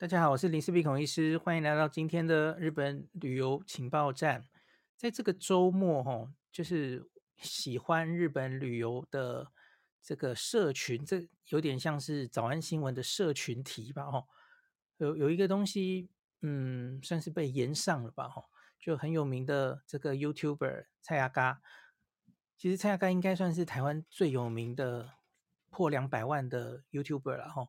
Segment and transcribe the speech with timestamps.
[0.00, 4.48] 大家好，我是林氏璧孔医师，欢迎来到今天的日本旅游情报站。
[4.96, 9.52] 在这个周末，哈，就是喜欢日本旅游的
[10.00, 14.24] 这个社群，这有点像是早安新闻的社群题吧，哈。
[14.96, 16.08] 有有一个东西，
[16.40, 18.44] 嗯，算是被延上了吧，哈，
[18.78, 21.60] 就很有名的这个 YouTuber 蔡阿嘎。
[22.56, 25.10] 其实蔡阿嘎应该算是台湾最有名的
[25.68, 27.68] 破两百万的 YouTuber 了，哈。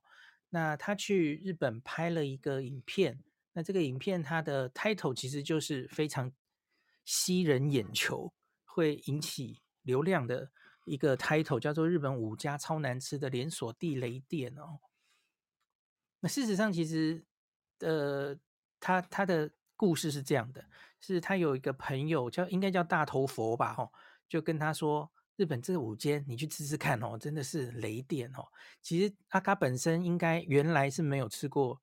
[0.54, 3.23] 那他去日本拍了一个影片，
[3.54, 6.30] 那这个影片它的 title 其实就是非常
[7.05, 8.34] 吸人眼球，
[8.66, 10.52] 会引起流量的
[10.84, 14.80] 一个 title，叫做“日本五家超难吃的连锁地雷店”哦。
[16.20, 17.25] 那事实上，其实
[17.80, 18.38] 呃，
[18.80, 20.66] 他他的故事是这样的，
[20.99, 23.94] 是他有一个朋友叫应该叫大头佛吧，吼，
[24.27, 25.11] 就跟他说。
[25.41, 28.45] 日本这五间你去吃吃看哦，真的是雷店哦。
[28.80, 31.81] 其实阿嘎本身应该原来是没有吃过，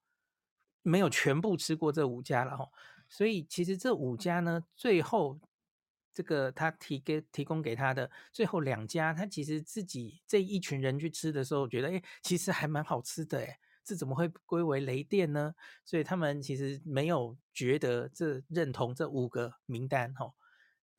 [0.83, 2.69] 没有全部吃过这五家了哈。
[3.09, 5.41] 所以其实这五家呢，最后
[6.15, 15.53] 这个他提给提供给他的最后两家，他其实自己这一群人去吃的时候，觉得哎，其实还蛮好吃的哎，这怎么会归为雷店呢？
[15.85, 20.33] 所以他们其实没有觉得这认同这五个名单哈。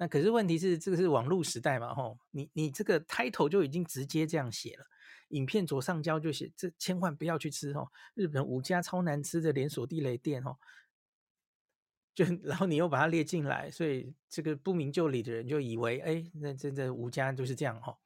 [0.02, 4.86] 那可是问题是，这个是网络时代嘛，吼，你你这个 title 就已经直接这样写了，
[5.28, 10.56] 影片左上角就写，这千万不要去吃哦，日本五家超难吃的连锁地雷店哦，
[12.16, 17.98] 就然后你又把它列进来，所以这个不明就里的人就以为，哎，那这这五家就是这样哈，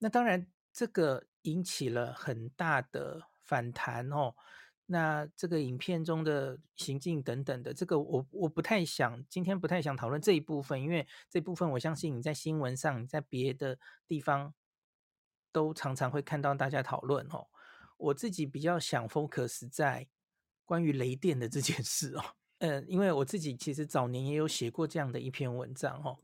[0.00, 4.34] 那当然这个引起了很大的反弹哦。
[4.86, 14.52] 那这个影片中的行径等等的，这个我我不太想今天不太想讨论这一部分，因为这部分我相信你在新闻上、你在别的地方
[15.50, 17.46] 都常常会看到大家讨论哦。
[17.96, 20.06] 我自己比较想 focus 在
[20.66, 22.22] 关于雷电的这件事哦，
[22.58, 26.18] 呃，因为我自己其实早年也有写过这样的一篇文章哦。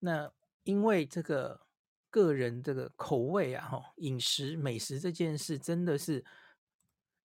[0.00, 0.30] 那
[0.64, 1.62] 因为这个
[2.10, 6.22] 个人这个口味啊，哈，饮食美食这件事真的是。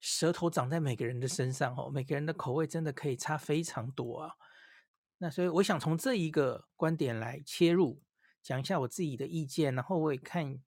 [0.01, 4.33] 舌头长在每个人的身上哦，每个人的口味真的可以差非常多啊。
[5.19, 8.01] 那所以我想从这一个观点来切入，
[8.41, 10.59] 讲一下我自己的意见，然后我也看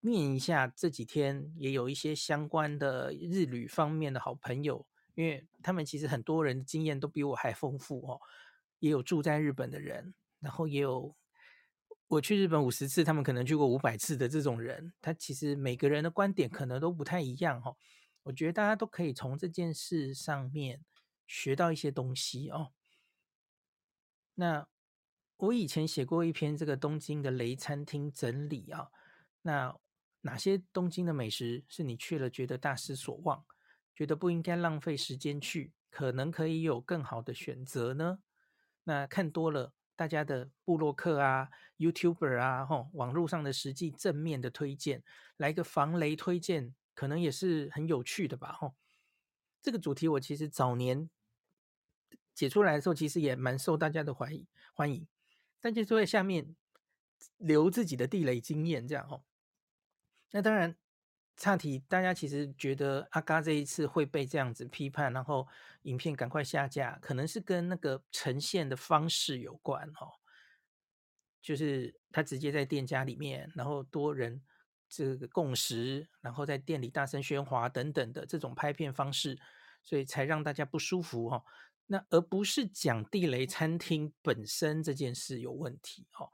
[0.00, 8.20] 念一下这几天也有一些相关的日旅方面的好朋友，因为他们其实很多人的经验都比我还丰富哦，
[8.78, 11.14] 也有住在日本的人，然后也有
[12.08, 17.76] 我去日本五十次，他们可能去过五百次的这种人，他其实每个人的观点可能都不太一样哦。
[18.24, 20.84] 我觉得大家都可以从这件事上面
[21.26, 22.72] 学到一些东西哦。
[24.34, 24.66] 那
[25.36, 28.90] 我以前写过一篇这个东京的雷餐厅整理啊，
[29.42, 29.74] 那
[30.22, 33.44] 哪些东京的美食是你去了觉得大失所望，
[33.94, 38.20] 觉得不应该浪费时间去，可能可以有更好的选择呢？
[38.84, 45.04] 那看多了大家的部落客啊、YouTuber 啊、吼网络上的实际正面的推荐，
[45.36, 46.74] 来个防雷推荐。
[46.94, 48.74] 可能也是很有趣的吧，吼！
[49.60, 51.10] 这个主题我其实早年
[52.34, 55.06] 解出来的时候，其实也蛮受大家的欢迎欢迎。
[55.60, 56.54] 但就是在下面
[57.38, 59.24] 留自己的地雷经验，这样吼。
[60.30, 60.76] 那当然，
[61.36, 65.48] 岔题，大家其实觉得阿嘎这一次会被这样子批判，然后
[65.82, 70.20] 影片赶快下架，可能是跟那个呈现的方式有关，吼。
[71.40, 74.42] 就是他直接在店家里面，然后多人。
[74.96, 79.36] 这个共识，然后在店里大声喧哗等等的这种拍片方式，
[79.82, 81.44] 所以才让大家不舒服哈。
[81.86, 86.30] 那而不是讲地雷餐厅本身这件事有问题哈。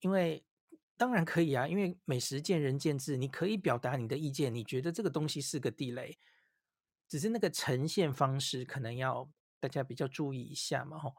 [0.00, 0.46] 因为
[0.96, 6.18] 当然可以啊，因为美食见仁见智，你可以表达你的意见，你觉得这个东西是个地雷，
[7.06, 9.30] 只是那个呈现方式可能要
[9.60, 11.12] 大家比较注意一下嘛哈。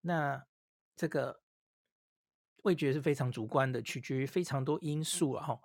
[0.00, 0.44] 那
[0.96, 1.40] 这个。
[2.68, 5.46] 味觉是非常主观的，取决于非常多因素啊！
[5.46, 5.60] 哈，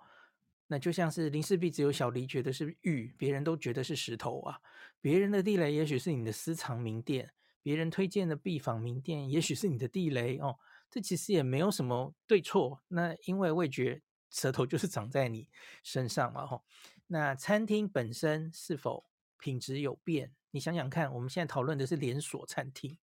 [0.68, 4.58] 那就像是林氏璧只有小黎觉得是玉，别人都觉得是石头啊。
[5.02, 7.30] 别人的地雷也许是你的私藏名店，
[7.62, 10.58] 别人推荐的必访名店也许是你的地雷哦。
[10.90, 12.82] 这其实也没有什么对错。
[12.88, 14.00] 那因为味觉
[14.30, 15.50] 舌头就是长在你
[15.82, 16.46] 身上嘛！
[16.46, 16.62] 哈，
[17.06, 19.04] 那餐厅本身是否
[19.38, 20.32] 品质有变？
[20.52, 22.96] 你想想看，我们现在讨论的是连锁餐厅，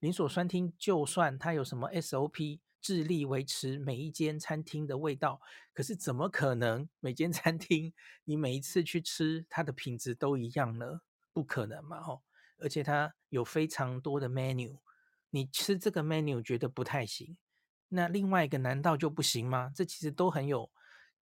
[0.00, 2.60] 连锁餐厅就算它有什么 SOP。
[2.84, 5.40] 致力维持每一间餐厅的味道，
[5.72, 7.94] 可是怎么可能每间餐厅
[8.24, 11.00] 你每一次去吃它的品质都一样呢？
[11.32, 11.96] 不可能嘛！
[12.00, 12.22] 哦，
[12.58, 14.80] 而且它有非常多的 menu，
[15.30, 17.38] 你吃这个 menu 觉得不太行，
[17.88, 19.72] 那另外一个难道就不行吗？
[19.74, 20.70] 这其实都很有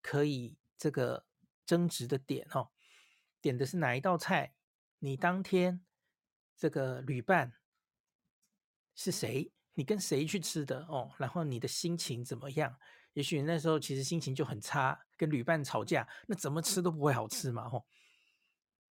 [0.02, 1.28] 可以这个
[1.64, 2.72] 争执的点哦。
[3.40, 4.56] 点的是哪一道菜，
[4.98, 5.86] 你当天
[6.58, 7.54] 这个旅伴
[8.96, 12.78] 是谁，你跟谁去吃的哦，然后你的心情怎么样？
[13.14, 17.84] 也许那时候其实心情就很差，跟旅伴吵架，那怎么吃都不会好吃嘛，吼。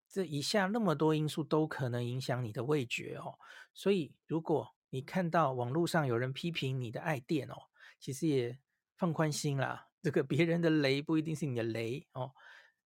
[0.07, 3.39] 这以下那么多因素都可能影响你的味觉哦，
[3.73, 7.55] 所以如果你看到网络上有人批评你的爱店哦，
[7.99, 8.59] 其实也
[8.95, 12.35] 放宽心啦，这个别人的雷不一定是你的雷哦，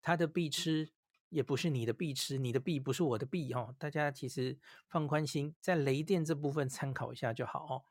[0.02, 0.90] 他的必吃
[1.30, 7.84] 也不是你的必吃，你的必不是我的必哦，大家其实放宽心，在雷电这部分参考一下就好哦。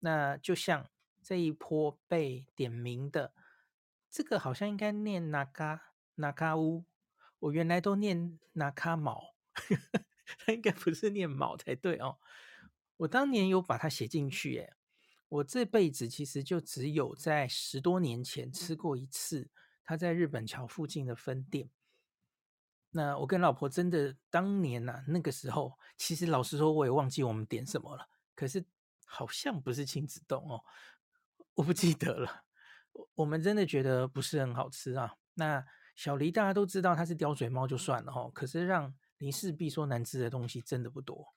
[0.00, 0.88] 那就像
[1.22, 3.32] 这一波被点名的，
[4.10, 6.84] 这个好像应该念那嘎那嘎乌。
[7.40, 9.34] 我原来都念那卡卯，
[10.44, 12.18] 他应该不是念卯才对哦。
[12.96, 14.74] 我当年有把它写进去，耶。
[15.28, 19.48] 我这辈子其实就只有在十多年前吃过一次，
[19.84, 21.70] 他在日本桥附近的分店。
[22.98, 28.08] 那我跟老婆真的当年呐、啊，那个时候其实老实说，我也忘记我们点什么了。
[28.34, 28.64] 可是
[29.06, 30.64] 好像不是亲子冻哦，
[31.54, 32.44] 我不记得了。
[33.14, 35.14] 我们真的觉得不是很好吃啊。
[35.34, 35.64] 那。
[35.98, 41.34] 小黎大家都知道他是刁嘴猫就算了哦，可是让林氏璧说难吃的东西真的不多，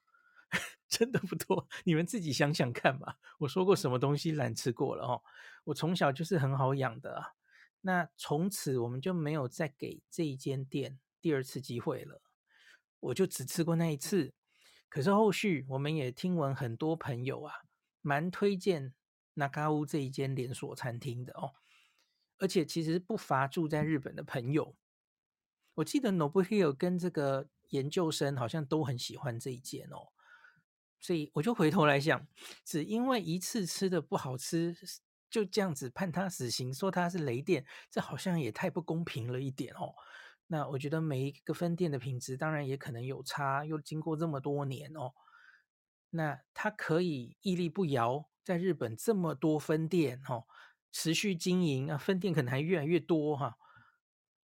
[0.87, 1.67] 真的不多。
[1.83, 3.17] 你们自己想想看吧。
[3.39, 5.23] 我说过什么东西难吃过了哦？
[5.63, 7.29] 我从小就是很好养的啊。
[7.81, 12.21] 那从此我们就没有再给这一间店第二次机会了。
[12.99, 14.33] 我就只吃过那一次。
[14.89, 17.53] 可是后续我们也听闻很多朋友啊，
[18.01, 18.93] 蛮推荐
[19.35, 21.53] 那嘎乌这一间连锁餐厅的哦。
[22.39, 24.75] 而且其实不乏住在日本的朋友，
[25.75, 30.11] 我记得 Nobuhiro 跟这个研究生好像都很喜欢这一间哦，
[30.99, 32.27] 所以我就回头来想，
[32.65, 34.75] 只因为一次吃的不好吃，
[35.29, 39.93] 就这样子判他死刑，说他是雷电，这好像也太不公平了一点哦。
[40.51, 45.13] 那我觉得每一个分店的品质当然也可能有差，又经过这么多年哦，
[46.09, 50.43] 那它可以屹立不摇，在日本这么多分店哦。
[50.91, 53.57] 持续经营啊，分店可能还越来越多哈。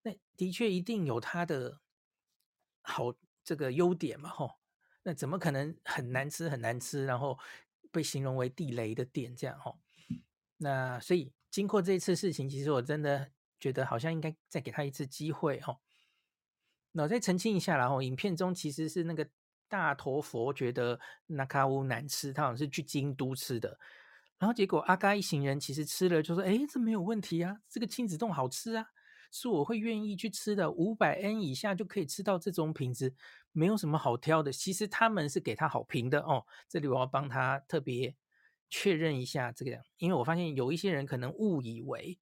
[0.03, 1.81] 那的确一定有它的
[2.81, 3.13] 好
[3.43, 4.51] 这个优点嘛吼。
[5.03, 7.37] 那怎么可能很难吃很难吃，然后
[7.91, 9.77] 被形容为地雷的店这样吼？
[10.55, 15.81] 那所以经过这次事情，其实我真的觉得好像应该再给他一次机会哦。
[16.91, 19.27] 那我再澄清一下然后，影片中其实是那个
[19.67, 23.77] 大头佛觉得那卡乌难吃，他好像是去京都吃的。
[24.39, 28.85] 然后结果阿嘎一行人其实吃了就说：“哎，这没有问题啊，这个亲子洞好吃啊，
[29.31, 30.69] 是我会愿意去吃的。
[30.71, 33.15] 五百 N 以下就可以吃到这种品质，
[33.51, 34.51] 没有什么好挑的。
[34.51, 36.45] 其实他们是给他好评的哦。
[36.69, 38.15] 这里我要帮他特别
[38.69, 42.19] 确认一下这个，因为我发现有一些人可能误以为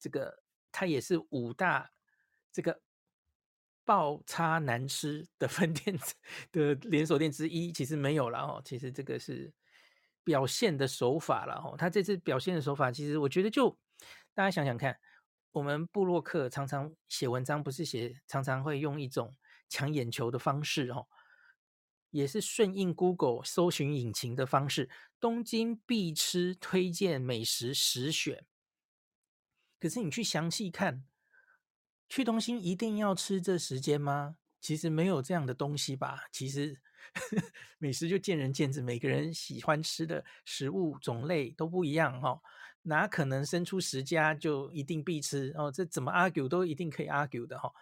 [0.00, 0.42] 这个
[0.72, 1.92] 他也是五大
[2.52, 2.80] 这个
[3.88, 5.98] 爆差难吃的分店
[6.52, 8.60] 的连锁店之一，其实没有了哦。
[8.62, 9.50] 其实这个是。”
[10.24, 13.78] 表现的手法了哦，他这次表现的手法，其实我觉得就
[14.34, 14.94] 大家想想看，
[15.52, 19.34] 我们部落客常常写文章，不是写常常会用一种
[19.70, 21.06] 抢眼球的方式哦，
[22.10, 28.44] 也是顺应 Google 搜寻引擎的方式，东京必吃推荐美食十选。
[29.80, 31.04] 可是你去详细看，
[32.08, 34.36] 去东京一定要吃这十间吗？
[34.60, 36.80] 其实没有这样的东西吧，其实。
[37.78, 42.38] 美食就见仁见智，每个人喜欢吃的食物种类都不一样哈，
[42.82, 45.72] 哪可能生出十家就一定必吃哦？
[45.72, 47.72] 这怎么 argue 都一定可以 argue 的哈。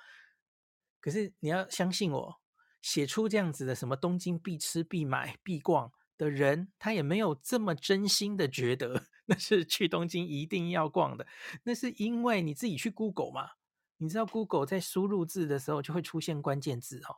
[1.00, 2.40] 可是你要相信我，
[2.80, 11.26] 写出这样子的什么东京必吃、必买、必逛的人，他也没有这么真心的觉得 那是去东京一定要逛的，
[11.64, 13.50] 那是因为你自己去 Google 嘛，
[13.98, 17.16] 你知道 Google 在输入字的时候就会出现关键字哈。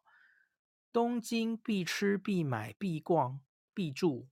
[0.93, 3.41] 东京必吃、必买、必逛、
[3.75, 4.27] 必住，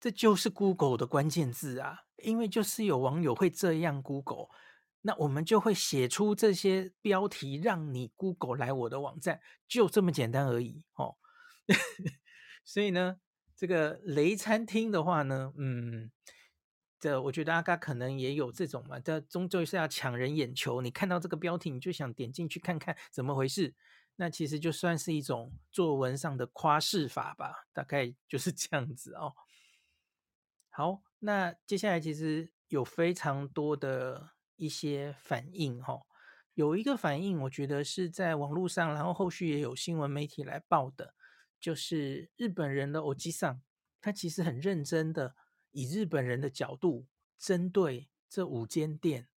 [0.00, 2.00] 这就是 Google 的关键字啊！
[2.16, 4.48] 因为就是有网友会这样 Google，
[5.02, 11.16] 那我们就会写出这些标题，让你 Google 来我的网站，就这么简单而已哦。
[12.64, 13.20] 所以呢，
[13.56, 16.10] 这个雷餐厅的话呢，嗯，
[17.00, 23.74] 这我觉得阿嘎可能也有这种嘛，这终究是要抢人眼球，你看到这个标题，你就想点进去看看怎么回事。
[24.16, 29.32] 那其实就算是一种作文上的夸饰法吧，大概就是 这样子哦。
[30.70, 36.02] 好，那接下来其实有非常多的一些反应哈、哦。
[36.54, 41.14] 有一个反应，我觉得是在网络上，然后后续也有新闻媒体来报的，
[41.60, 43.62] 就是日本人的欧吉桑，
[44.00, 45.36] 他其实很认真的
[45.70, 47.06] 以日本人的角度，
[47.38, 49.28] 针对这五间店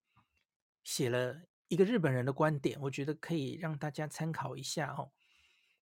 [0.83, 5.11] 写了一个日本人的观点，我觉得可以让大家参考一下哦。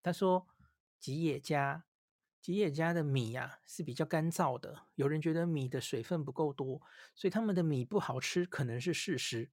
[0.03, 0.47] 他说，
[0.99, 1.85] 吉野家，
[2.41, 6.81] 吉野家的米呀、是比较干燥的，有人觉得米的水分不够多，
[7.15, 9.51] 所以他们的米不好吃，可能是事实。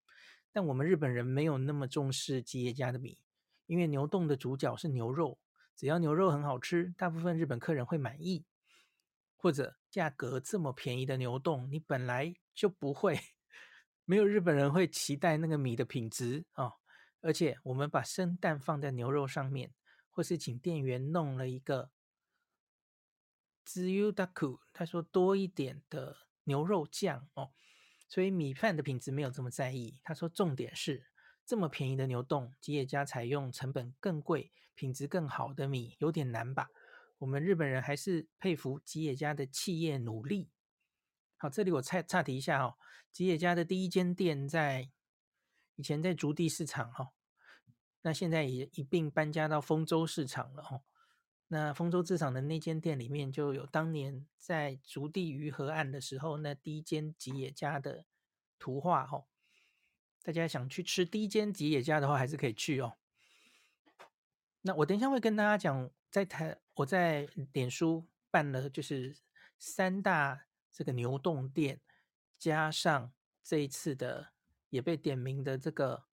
[0.50, 3.18] 但我们日本人没有那么重视吉野家的米，
[3.66, 5.38] 因为牛洞的主角是牛肉，
[5.76, 8.44] 只要牛肉很好吃，大部分日本客人会满意。
[9.40, 13.19] 或者价格这么便宜的牛丼，你本来就不会，
[14.05, 16.73] 没有日本人会期待那个米的品质啊、哦。
[17.21, 19.73] 而且我们把生蛋放在牛肉上面，
[20.09, 21.91] 或是请店员弄了一个
[23.65, 27.51] つゆだく，他说多一点的牛肉酱哦，
[28.09, 29.99] 所以米饭的品质没有这么在意。
[30.03, 31.05] 他说重点是
[31.45, 36.69] 这么便宜的牛丼，吉野家采用成本更贵、品质更好的米，有点难吧？
[37.18, 40.50] 我们日本人还是佩服吉野家的企业努力。
[41.36, 42.74] 好，这里我差差提一下哦。
[43.12, 44.90] 吉野家的第一间店在
[45.76, 47.12] 以前在竹地市场哈，
[48.02, 50.82] 那现在也一并搬家到丰洲市场了哈。
[51.48, 58.04] 那丰洲市场的那间店里面就有当年在竹地鱼河岸的时候那第一间吉野家的
[58.58, 59.24] 图画哈。
[60.22, 62.98] 大家想去吃第一间吉野家的话，还是可以去哦。
[64.60, 69.18] 那我等一下会跟大家讲，在台我在脸书办了，就是
[69.58, 71.80] 三大这个牛洞店，
[72.38, 74.28] 加上这一次的
[74.70, 76.04] 也被点名的这个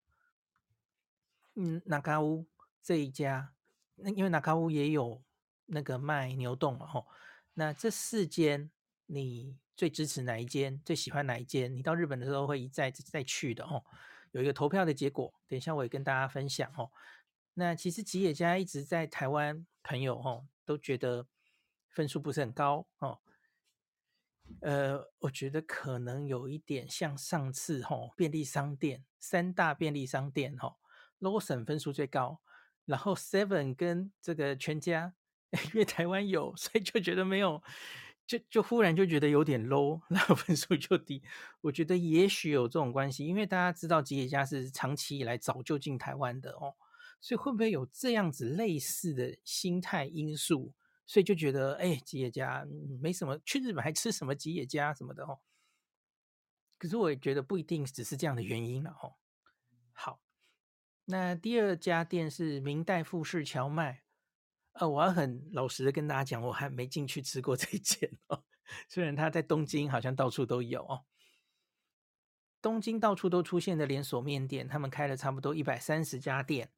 [1.54, 2.48] 嗯那卡屋
[2.82, 3.54] 这一家，
[3.94, 5.22] 那因为那卡屋也有
[5.66, 7.06] 那个卖牛洞嘛吼，
[7.54, 8.68] 那这四间
[9.06, 10.82] 你最支持哪一间？
[10.84, 11.72] 最喜欢哪一间？
[11.72, 13.84] 你到日本的时候会一再再去的哦。
[14.32, 16.90] 有一个投票的结果，等一下我也跟大家分享哦。
[17.54, 21.26] 那其实吉野家一直在台湾朋友哦都觉得
[21.88, 23.20] 分数不是很高哦，
[24.60, 30.76] 呃，我觉得可能有一点像上次哦便利商店三大便利商店哦
[31.20, 32.40] ，Lawson 分数最高，
[32.84, 35.14] 然后 Seven 跟这个全家，
[35.52, 37.62] 因为台湾有，所以就觉得没有，
[38.26, 41.22] 就就忽然就觉得有点 low，然后分数就低。
[41.62, 46.74] 我觉得也许有这种关系，因为大家知道吉野家是长期以来早就进台湾的哦。
[47.20, 50.74] 所以会不会有这样子类似的心态因素？
[51.08, 52.66] 所以就觉得，哎，吉野家
[53.00, 55.38] 没什么，去日本还吃什么吉野家什么的哦。
[56.78, 59.14] 可是我也觉得不一定只是这样的原因了哦。
[59.92, 60.20] 好，
[61.04, 64.02] 那第二家店是明代富士荞麦，
[64.72, 68.44] 呃，我要很老实的跟大家讲，我还没进去吃过这一间哦。
[68.88, 71.06] 虽然它在东京好像到处都有哦，
[72.60, 76.72] 东京到处都出现的连锁面店，他们开了差不多一百三十家店。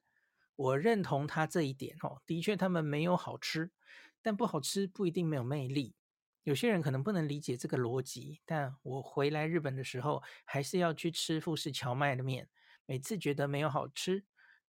[0.58, 3.70] 我认同他这一点哦，的确他们没有好吃，
[4.20, 5.94] 但不好吃不一定没有魅力。
[6.42, 12.48] 有些人可能不能理解这个逻辑，但我回来日本的时候还是要去吃富士荞麦的面。
[12.86, 14.24] 每次觉得没有好吃，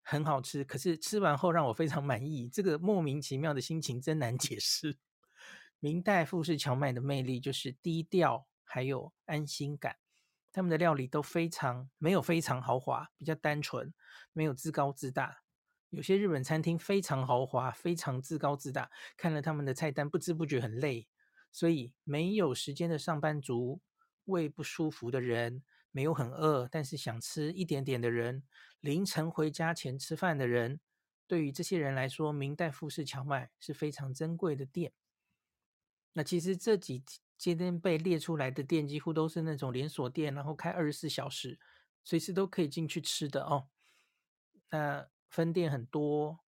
[0.00, 2.48] 很好吃，可是吃完后让我非常满意。
[2.48, 4.96] 这个莫名其妙的心情真难解释。
[5.80, 9.98] 明代富士荞麦的魅力就是低调，还有安心感。
[10.50, 13.92] 他们的料理都非常没有非常豪华，比较单纯，
[14.32, 15.43] 没有自高自大。
[15.94, 21.08] 有些日本餐厅非常豪华，非常自高自大，看了他们的菜单，不知不觉很累。
[21.50, 23.80] 所以没有时间的上班族、
[24.24, 28.42] 胃不舒服的人、没有很饿但是想吃一点点的人、
[28.80, 30.80] 凌晨回家前吃饭的人，
[31.28, 34.92] 对于这些人来说，明代富士荞麦是非常珍贵的店。
[36.14, 37.04] 那其实这几
[37.38, 41.60] 间店被列出来的店，几乎都是那种连锁店，然后开二十四小时，
[42.02, 43.68] 随时都可以进去吃的哦。
[44.70, 46.38] 那分店很多，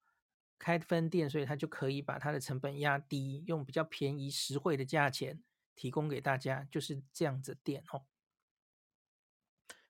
[0.61, 5.43] 开分店，所以他就可以把他的成本压低，用比较便宜实惠的价钱
[5.75, 8.07] 提供给大家，就是这样子店哦。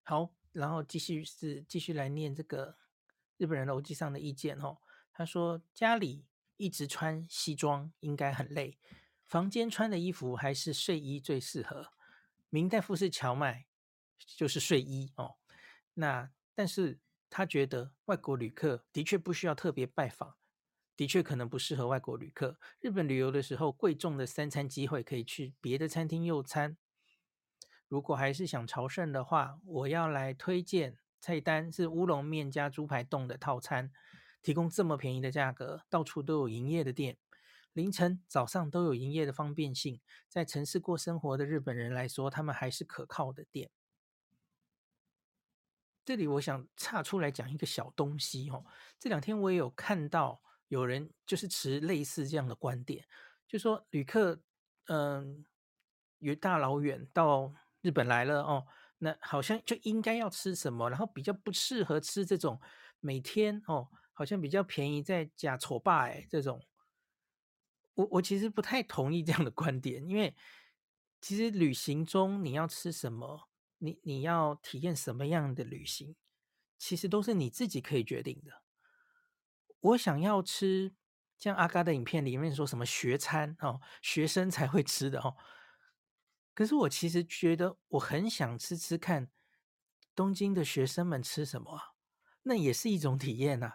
[0.03, 2.79] 好，然后继续是继续来念这个
[3.37, 4.79] 日本人楼机上的意见哦。
[5.13, 6.25] 他说家里
[6.57, 8.79] 一直穿西装应该很累，
[9.27, 11.93] 房间穿的衣服还是睡衣最适合。
[12.49, 13.67] 明代富士荞麦
[14.19, 15.37] 就是睡衣哦。
[15.93, 16.99] 那但是。
[17.29, 20.37] 他觉得外国旅客的确不需要特别拜访，
[20.97, 22.59] 的确可能不适合外国旅客。
[22.81, 26.77] 日本旅游的时候，贵重的三餐机会可以去别的餐厅用餐。
[27.89, 33.93] 如果还是想朝圣的话，我要来推荐菜单是乌龙面加猪排冻的套餐，
[34.43, 37.19] 提供这么便宜的价格，到处都有营业的店，
[37.73, 40.01] 凌晨、早上都有营业的方便性。
[40.29, 43.71] 在城市过生活的日本人来说，他们还是可靠的店。
[46.07, 48.65] 这里我想岔出来讲一个小东西哦。
[48.97, 53.05] 这两天我也有看到有人就是持类似这样的观点，
[53.49, 54.41] 就说旅客
[54.87, 55.45] 嗯，
[56.21, 58.65] 有大老远到日本来了哦，
[58.99, 62.61] 那好像就应该要吃什么，然后比较不适合吃这种
[63.01, 66.65] 每天哦，好像比较便宜在假丑霸哎这种。
[67.95, 70.37] 我我其实不太同意这样的观点，因为
[71.21, 73.49] 其实旅行中你要吃什么，
[73.79, 76.17] 你你要体验什么样的旅行，
[76.79, 78.63] 其实都是你自己可以决定的。
[79.81, 80.95] 我想要吃
[81.39, 85.37] 像阿嘎的影片里面说什么学餐哦，学生才会吃的哦。
[86.55, 89.31] 可是我其实觉得我很想吃吃看
[90.15, 91.83] 东京的学生们吃什么啊，
[92.43, 93.75] 那也是一种体验呐。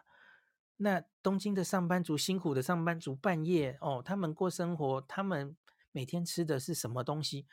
[0.77, 5.55] 那东京的上班族辛苦的上班族半夜哦，他们过生活，他们
[5.91, 7.45] 每天吃的是什么东西？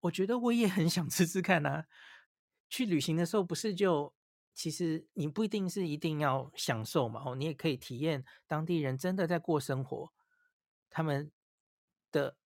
[0.00, 1.86] 我觉得我也很想吃吃看啊。
[2.68, 4.14] 去旅行的时候不是就
[4.54, 10.12] 其实你不一定是一定要享受嘛哦，你也可以体验当地人真的在过生活，
[10.90, 11.30] 他们
[12.12, 12.36] 的。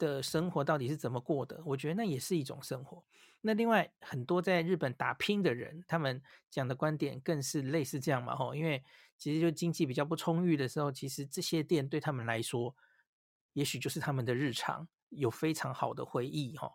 [0.00, 1.60] 的生活到底是怎么过的？
[1.62, 3.04] 我觉得那也是一种生活。
[3.42, 8.54] 那另外很多在日本打拼的人，他们讲的观点更是类似这样嘛吼。
[8.54, 8.82] 因为
[9.18, 12.74] 其实就经济比较不充裕的时候，其实这些店对他们来说，
[13.52, 16.72] 也许就是他们的日常，有非常好的回忆吼。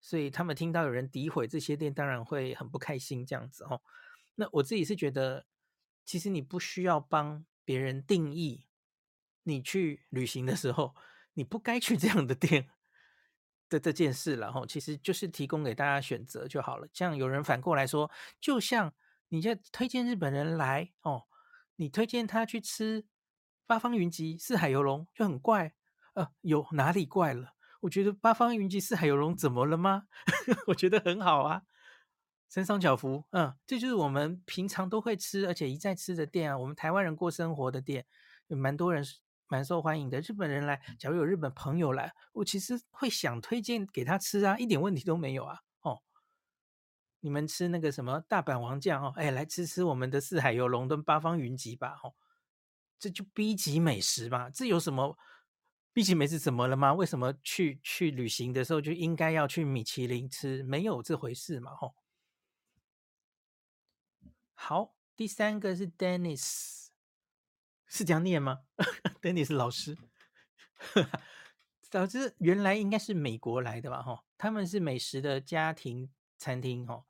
[0.00, 3.80] 所以他们听到有人诋毁这些店，当然会很不开心这样子哦。
[4.36, 5.46] 那我自己是觉得，
[6.04, 8.66] 其实你不需要帮别人定义，
[9.42, 10.94] 你去旅行的时候。
[11.34, 12.68] 你不该去这样的店
[13.68, 16.88] 的这件事了，然后其实就是提供给大家选择就好了。
[16.92, 18.92] 像有人反过来说，就像
[19.28, 21.28] 你在推荐日本人来哦，
[21.76, 23.06] 你推荐他去吃
[23.68, 25.76] 八方云集、四海游龙就很怪，
[26.14, 27.54] 呃，有哪里怪了？
[27.80, 30.04] 我觉得八方云集、四海游龙怎么了吗？
[30.68, 31.62] 我觉得很好啊，
[32.48, 36.58] 森桑巧福，嗯，这就是我们平常都会吃而且一再吃的店啊。
[36.58, 38.06] 我们台湾人过生活的店，
[38.48, 39.04] 有蛮多人。
[39.50, 45.60] 蛮受欢迎的日本人来，假如有日本朋友来，我其实会想推荐给他吃啊，一点问题都没有啊。
[45.80, 46.02] 哦，
[47.20, 51.98] 你们吃那个什么大阪王将哦，哎，来吃吃我们的四海游龙跟八方云集吧。
[52.02, 52.12] 哦，
[52.98, 55.16] 这就 B 级美食吧，这有什么
[55.92, 56.94] B 级美食怎么了吗？
[56.94, 60.62] 为什么去去旅行的时候就应该要去米其林吃？
[60.62, 61.74] 没有这回事嘛。
[61.74, 61.96] 吼，
[64.54, 66.86] 好，第三个是 Dennis。
[67.86, 68.60] 是这样念吗
[69.22, 69.96] ？Dennis 老师，
[71.80, 74.02] 早知原来应该是美国来的吧？
[74.02, 77.04] 哈，他们是美食的家庭餐厅，哈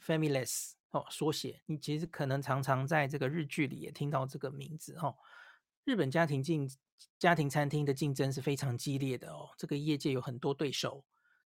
[0.00, 1.60] ，Familess 哦，缩写。
[1.66, 5.14] 你其实可能常常在这个日剧里也听到这个名字，哈。
[5.86, 6.68] 日本家庭竞
[7.16, 11.04] 家庭餐厅的竞争是非常激烈的哦，这个业界有很多对手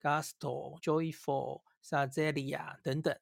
[0.03, 3.17] ，Gasto、Joyful、Sazeria 等等。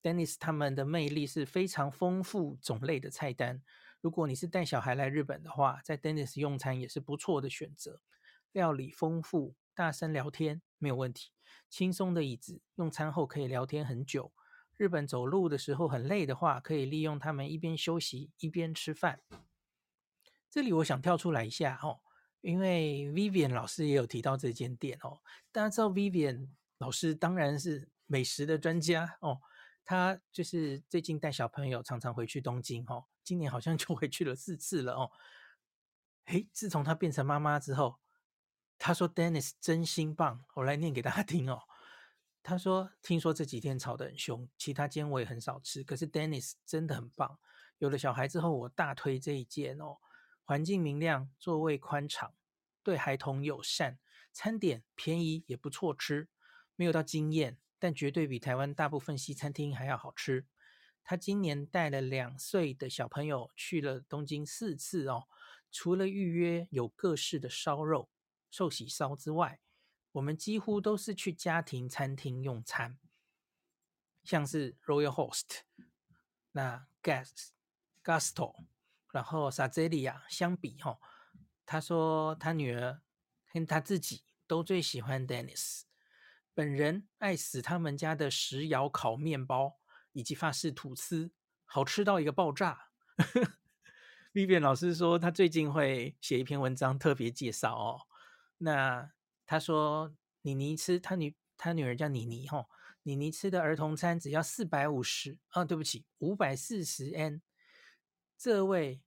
[0.00, 3.60] Dennis 他们的魅力是非常丰富种类的菜单。
[4.00, 8.00] 如果你是带小孩来日本的话，在 Dennis 用餐也是不错的选择。
[8.52, 11.32] 料理丰富，大声聊天没有问题。
[11.68, 14.32] 轻松的椅子，用餐后可以聊天很久。
[14.76, 19.22] 日本走路的时候很累的话，可以利用他们一边休息一边吃饭。
[20.56, 22.00] 这里我想跳出来一下哦，
[22.40, 25.20] 因为 Vivian 老师也有提到这间店哦。
[25.52, 29.38] 大家知道 Vivian 老师当然是美食的专家哦。
[29.84, 35.10] 他就是最近带小朋友常常回去东京哦，今年好像 就回去了四次了哦。
[36.28, 37.96] 诶，自从他变成妈妈之后，
[38.78, 41.64] 他说 Dennis 真心棒，我来念给大家听哦。
[42.42, 47.38] 他说听说这几天吵得很凶，其他间我也很少吃，可是 Dennis 真的很棒。
[47.76, 49.98] 有了小孩之后，我大推这一间哦，
[50.46, 52.32] 环境明亮，座位宽敞，
[52.84, 53.98] 对孩童友善，
[54.32, 56.28] 餐点便宜也不错吃，
[56.76, 57.58] 没有到惊艳。
[57.80, 60.46] 但绝对比台湾大部分西餐厅还要好吃。
[61.02, 65.24] 他今年带了两岁的小朋友去了东京四次哦。
[65.72, 68.08] 除了预约有各式的烧肉、
[68.48, 69.60] 寿喜烧之外，
[70.12, 72.98] 我们几乎都是去家庭餐厅用餐，
[74.22, 75.62] 像是 Royal Host、
[76.52, 77.48] 那 Guest、
[78.04, 78.64] Gasto，
[79.16, 80.98] 然后 Sazeria 相比哈，
[81.64, 83.00] 他说他女儿
[83.50, 85.84] 跟他自己都最喜欢 Dennis。
[86.52, 89.78] 本人爱死他们家的石窑烤面包
[90.12, 91.32] 以及法式吐司，
[91.64, 92.90] 好吃到一个爆炸。
[94.34, 98.00] Vivian 老师说他最近会写一篇文章特别介绍哦。
[98.58, 99.10] 那
[99.46, 102.66] 他说妮妮吃他女他女儿叫妮妮哈，
[103.04, 107.40] 妮妮吃的儿童餐只要四百五十啊，对不起五百四十 N。
[108.38, 109.00] 这位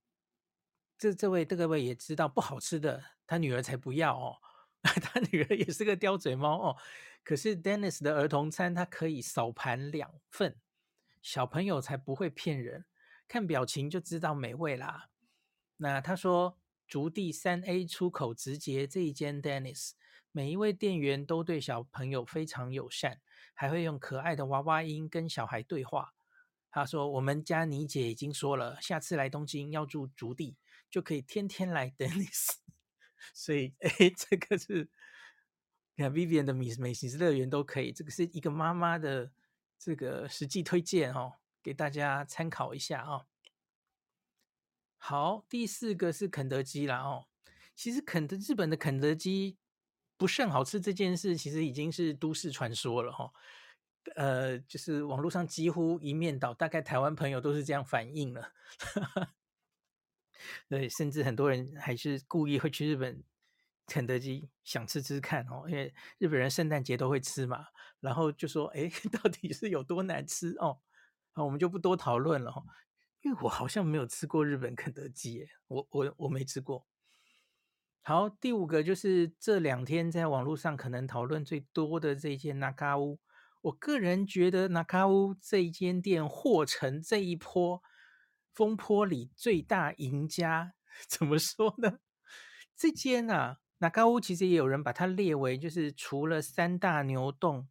[0.99, 4.35] 这这位这个位也知道不好吃的，他女儿才不要哦。
[4.83, 6.75] 他女儿也是个刁嘴猫哦。
[7.23, 10.57] 可是 Dennis 的儿童餐，他可以扫盘两份，
[11.21, 12.85] 小朋友才不会骗人，
[13.27, 15.09] 看表情就知道美味啦。
[15.77, 19.91] 那他说，竹地三 A 出口直接这一间 Dennis，
[20.31, 23.21] 每一位店员都对小朋友非常友善，
[23.53, 26.13] 还会用可爱的娃娃音跟小孩对话。
[26.71, 30.55] 他说：“我们家妮姐已经说了，下次来东京要住竹地，
[30.89, 32.25] 就可以天天来等你。”
[33.33, 34.89] 所以，哎，这个是
[35.95, 37.91] 你看 Vivian 的美美食乐园都可以。
[37.91, 39.31] 这个是一个妈妈的
[39.77, 43.27] 这个实际推荐哦，给大家参考一下哦。
[44.97, 47.27] 好，第四个是肯德基啦哦。
[47.75, 49.57] 其实肯德日本的肯德基
[50.17, 53.33] 不甚好吃这件事，其实已经是都市传说了哈、哦。
[54.15, 58.53] 呃，就是网络上几乎一面倒，大概台湾朋友都是这样反应了。
[60.67, 63.23] 对，甚至很多人还是故意会去日本
[63.85, 67.65] 肯德基想吃吃看哦，因为日本人圣诞节都会吃嘛。
[67.99, 70.79] 然后就说，哎， 到底是有多难吃哦？
[71.33, 72.63] 好，我们就不多讨论了哈，
[73.21, 76.87] 因为我好像没有吃过日本肯德基耶，我我我没吃过。
[78.01, 83.19] 好，第五个就是这两天在网络上可能讨论最多的这一间那卡屋。
[83.61, 87.83] 我个人觉得那卡屋这一间店或成这一波
[88.59, 90.73] 风波里最大赢家。
[91.07, 91.99] 怎么说呢？
[92.75, 97.69] 这间啊，那高屋其实也有人把它列为就是除了三大牛洞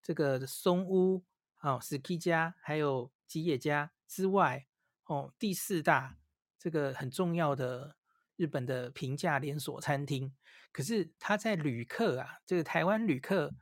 [0.00, 1.24] 这个松屋、
[1.60, 4.68] 哦 Suki 家还有吉野家之外，
[5.06, 6.16] 哦，第四大
[6.56, 7.96] 这个很重要的。
[8.36, 10.32] 日本的平价连锁餐厅，
[10.70, 13.56] 可是它在旅客啊，这个台湾旅客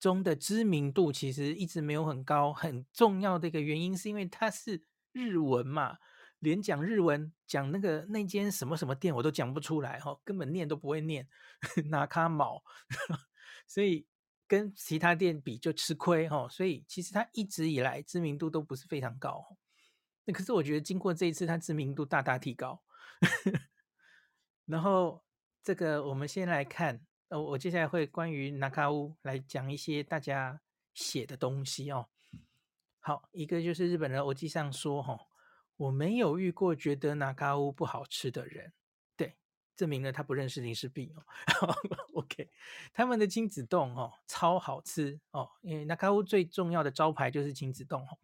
[0.00, 2.50] 中的知名度其实一直没有很高。
[2.50, 4.86] 很重要的一个原因是因为它是
[5.18, 5.98] 日文嘛，
[6.38, 11.28] 连讲日文讲那个那间什么什么店我都讲不出来哈，根本念都不会念，
[11.90, 12.62] 拿卡卯，
[13.66, 14.06] 所以
[14.46, 16.48] 跟其他店比就吃亏哈。
[16.48, 19.44] 所以其实他一直以来知名度都不是非常高。
[20.24, 22.82] 那可是我觉得经过这一次，他知名度大大提高。
[24.66, 25.24] 然后
[25.62, 30.60] 这个我们先来看，呃，我接下来会关于那卡屋来讲一些大家
[30.94, 32.08] 写的东西哦。
[33.08, 35.18] 好，一个就是日本人欧记上说哈，
[35.78, 38.74] 我没有遇过觉得那卡屋不好吃的人，
[39.16, 39.34] 对，
[39.74, 41.24] 证明了他不认识零食币哦。
[42.12, 42.50] OK，
[42.92, 48.18] 他们的亲子冻哦超好吃哦，因为那卡屋最重要的招牌就是亲子冻哦，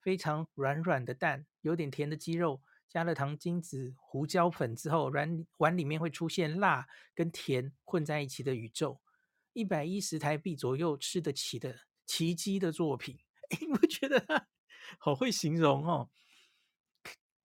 [0.00, 2.62] 非常软软的蛋，有点甜的鸡肉。
[2.88, 9.00] 加了糖精子、胡椒粉之后，软碗里面会出现辣跟甜混在一起的宇宙，
[9.52, 13.18] 一百一十台币左右吃得起的奇迹的作品。
[13.52, 14.48] 哎， 我觉得他
[14.98, 16.10] 好会形容哦，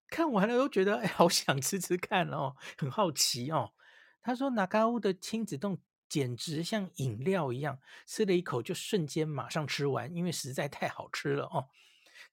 [0.10, 3.74] 看完了都觉得哎，好想吃吃看哦，很好奇哦。
[4.22, 11.70] 他说那卡屋的亲子冻简直像饮料一样，吃了一口就瞬间马上吃完，因为实在太好吃了哦。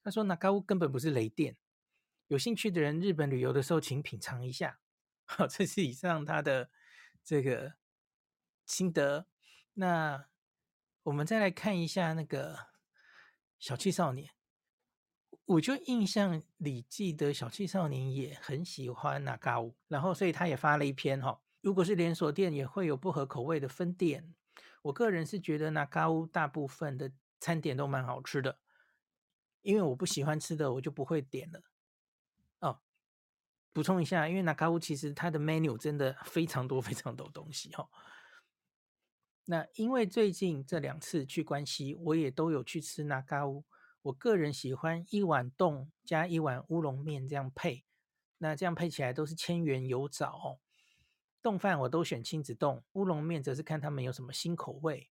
[0.02, 1.56] 他说那卡屋根本不是雷电。
[2.28, 4.78] 有兴趣的人，日本旅游的时候，请品尝一下。
[5.26, 6.70] 好，这是以上他的
[7.22, 7.74] 这个
[8.64, 9.26] 心得。
[9.74, 10.26] 那
[11.02, 12.58] 我们再来看一下那个
[13.64, 14.30] 小气少年。
[15.46, 21.40] 我就印象里记得小气少年也很喜欢那卡屋，然后所以他也发了一篇哈。
[21.62, 24.34] 如果是连锁店，也会有不合口味的分店。
[24.82, 28.58] 我个人是觉得那卡屋大部分的餐点都蛮好吃的，
[29.62, 31.62] 因为我不喜欢吃的，我就不会点了。
[32.58, 32.80] 哦
[33.72, 37.88] 补充一下，因为那卡屋其实它的 menu 真的非常多，非常多东西哈。
[39.46, 43.64] 那因为最近这两次去关西，我也都有去吃那咖屋。
[44.02, 47.84] 我个人喜欢一碗冻加一碗乌龙面这样配，
[48.38, 50.60] 那这样配起来都是千元有找哦。
[51.42, 55.10] 丼饭我都选亲子冻，乌龙面则是看他们有什么新口味。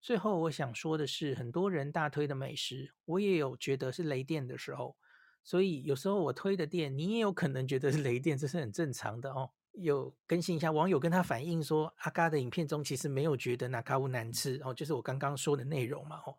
[0.00, 4.96] 最后我想说的是，很多人大推的美食，我也有觉得是雷店的时候。
[5.44, 9.50] 所以有时候我推的店，你也有可能觉得是雷店，这是很正常的哦。
[9.72, 16.36] 有更新一下，网友跟他反映说，阿嘎的影片中其实没有觉得那卡乌难吃哦，就是我刚刚说的内容嘛哦。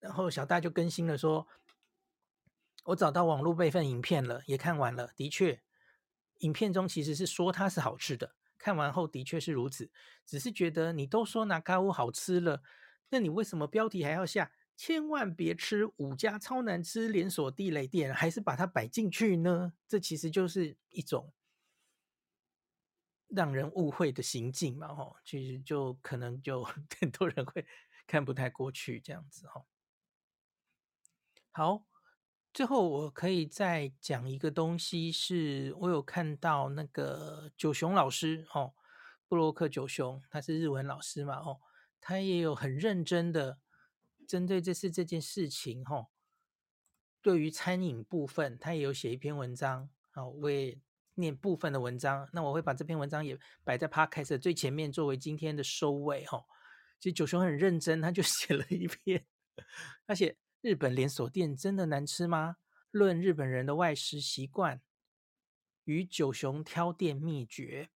[0.00, 1.46] 然后小大就更新了说，
[2.84, 5.62] 我找到网络备份影片了，也看完了，的确，
[6.38, 9.90] 影片中其实是说它是好吃的，看完后的确是如此，
[10.26, 12.62] 只是觉得你都说那卡乌好吃了，
[13.10, 14.52] 那你为什么标题还要下？
[14.76, 19.72] 千万别吃五家超难吃连锁地雷店，还是把它摆进去呢？
[19.88, 21.32] 这其实就是一种
[23.28, 26.62] 让人误会的行径嘛，吼，其实就可能就
[27.00, 27.66] 很多人会
[28.06, 29.66] 看不太过去这样子，吼。
[31.50, 31.84] 好，
[32.52, 38.74] 最后我可以再讲一个东西，是我有看到那个九雄老师，哦，
[39.26, 41.60] 布洛克九雄，他是日文老师嘛，哦，
[42.00, 43.58] 他也有很认真的。
[44.26, 46.08] 针对这次这件事情，哈，
[47.22, 50.78] 对于餐饮部分，他也有写一篇文章，好，为
[51.18, 52.28] 念部分的文章。
[52.32, 56.44] 那我会把这篇文章也摆在 Podcast 的最前面，作为今天的收尾，哈。
[57.00, 59.24] 其实九雄很认真，他就 写了一篇，
[60.06, 62.56] 他写日本连锁店真的难吃吗？
[62.90, 64.80] 论日本人的外食习惯
[65.84, 67.90] 与九雄挑店秘诀。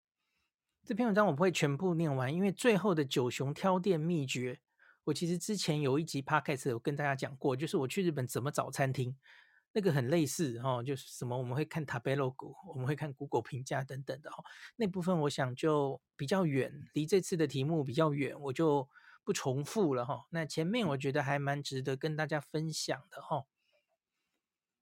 [0.83, 4.59] 这篇文章我不会全部念完，因为最后的九雄挑店秘诀，
[5.05, 9.15] 我其实之前有一集 podcast 有跟大家讲过，就是我去日本怎么找餐厅。
[9.73, 12.35] 那个很类似哦，就是什么我们会看 Tabelog，
[12.67, 14.43] 我们会看 Google 评价等等的哦。
[14.75, 18.89] 那部分我想就比较远，离这次的题目比较远，我就
[19.23, 20.25] 不重复了哈。
[20.31, 23.45] 那前面我觉得还蛮值得跟大家分享的哈。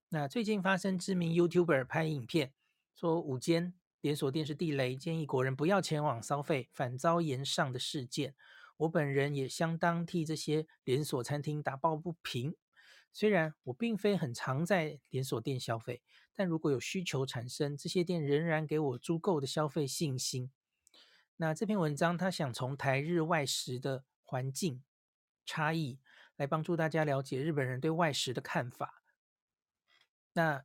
[0.09, 2.53] 那最近发生知名 YouTuber 拍影片
[2.95, 8.33] 说五间连锁店是地雷，建议国人不要前往消费，反遭炎上的事件，
[8.77, 12.55] 我本人也相当替这些连锁餐厅打抱不平。
[13.11, 16.01] 虽然我并非很常在连锁店消费，
[16.33, 20.51] 但如果有需求产生，这些店仍然给我足够的消费信心。
[21.37, 24.83] 那这篇文章他想从台日外食的环境
[25.45, 25.99] 差异
[26.35, 29.03] 来帮助大家了解日本人对外食的看法。
[30.33, 30.63] 那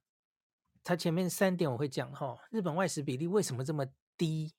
[0.83, 4.53] 他前面三点我会讲哈，日本外食比例为什么这么低？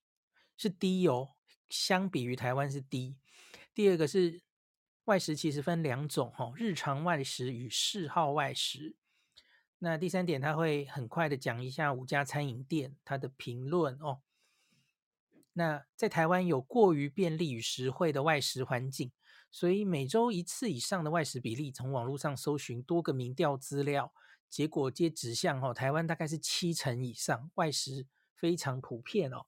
[0.56, 1.36] 是低哦，
[1.70, 3.16] 相比于台湾是低。
[3.72, 4.45] 第二个是。
[5.06, 8.96] 外食其实分两种，哈，日常外食与嗜好外食。
[9.78, 14.20] 那第三点，他会很快的讲一下五家餐饮店它的评论哦。
[15.52, 19.12] 那在台湾有过于便利与实惠的外食环境，
[19.52, 24.12] 所以每周一次以上的外食比例，从网络上搜寻多个民调资料，
[24.50, 29.46] 结果皆指向哦，台湾大概是七成以上，外食非常普遍哦。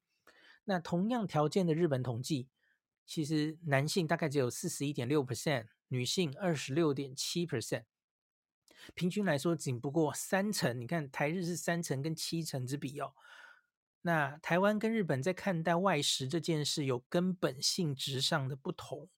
[0.64, 2.47] 那同样条件的日本统计。
[3.09, 7.85] 其实男性大概只有四十一点六 percent，女性二十六点七 percent，
[8.94, 10.79] 平均来说仅不过三成。
[10.79, 13.14] 你看台日是三成跟七成之比哦。
[14.03, 19.09] 那台湾跟日本在看待外食这件事有根本性质上的不同。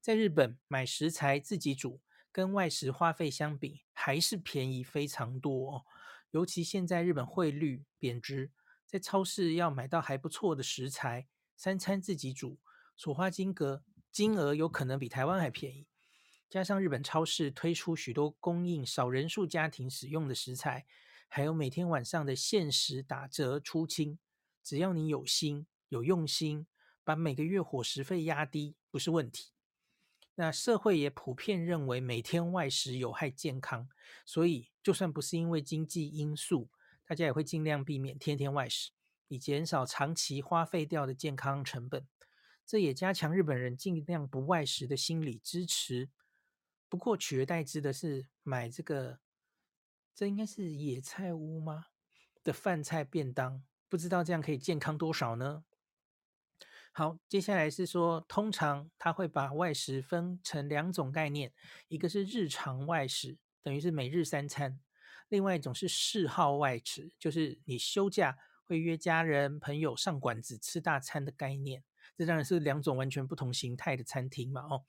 [0.00, 2.00] 在日本买食材自己煮，
[2.32, 5.86] 跟外食花费相比还是便宜非常多哦。
[6.32, 8.50] 尤其现在日本汇率贬值，
[8.84, 12.58] 在超市要买到还不错的食材，三餐自己煮。
[13.00, 13.82] 所花金额
[14.12, 15.86] 金额有可能比台湾还便宜，
[16.50, 20.84] 加上日本超市推出许多供应少人数家庭使用的食材，
[21.26, 24.18] 还有每天晚上的限时打折出清，
[24.62, 26.66] 只要你有心有用心，
[27.02, 29.52] 把每个月伙食费压低不是问题。
[30.34, 33.88] 那社会也普遍认为每天外食有害健康，
[34.26, 36.68] 所以就算不是因为经济因素，
[37.06, 38.90] 大家也会尽量避免天天外食，
[39.28, 42.06] 以减少长期花费掉的健康成本。
[42.70, 46.08] 这也加强日本人尽量不外食的心理支持。
[46.88, 49.18] 不过取而代之的是买这个，
[50.14, 51.86] 这应该是野菜屋吗？
[52.44, 55.64] 的饭菜便当，不知道这样可以健康多少呢？
[56.92, 61.52] 好，接下来是说，通常他会把外食分成两种概念，
[61.88, 64.78] 一个是日常外食，等于是每日三餐；
[65.28, 71.82] 另外一种是嗜好外食，就是你休假会约家人朋友上馆子吃大餐的概念。
[72.16, 74.84] 这当然是两种完全不同形态的餐厅嘛，哦，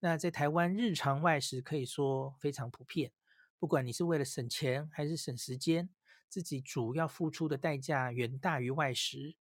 [0.00, 3.12] 那在台湾日常外食可以说非常普遍，
[3.58, 5.90] 不管你是为了省钱还是省时间，
[6.28, 9.36] 自己主要付出的代价远大于外食。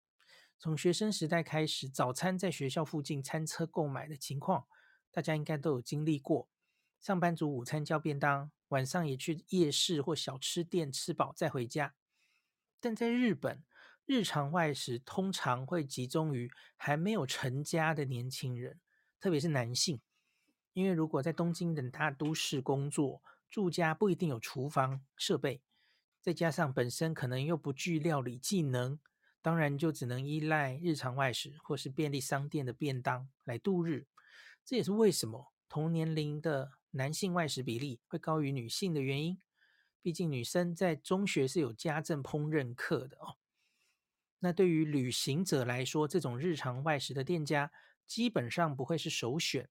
[0.57, 4.65] 从学生时代开始，早餐在学校附近餐车购买的情况，
[5.11, 6.47] 大家应该都有经历过。
[7.01, 11.93] 上班族午餐叫便当，晚上也去夜市或小吃店吃饱再回家。
[12.79, 13.63] 但在日本，
[14.05, 18.79] 日常外食通常会集中于还没有成家的年轻人，
[19.19, 19.99] 特别是男性，
[20.73, 25.61] 因为如果在东京等大都市工作，住家不一定有厨房设备，
[26.21, 28.99] 再加上本身可能又不具料理技能，
[29.41, 34.05] 当然就只能依赖日常外食或是便利商店的便当来度日。
[34.63, 39.39] 这也是为什么同年龄的男性外食比例会高于女性的原因。
[40.01, 43.37] 毕竟女生在中学是有家政烹饪课的哦。
[44.45, 47.71] 那对于旅行者来说，这种日常外食的店家
[48.05, 49.67] 基本上不会是首选。